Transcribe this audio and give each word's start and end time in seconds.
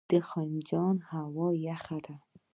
د 0.09 0.11
خنجان 0.29 0.95
هوا 1.11 1.47
یخه 1.67 1.97
ده 2.05 2.15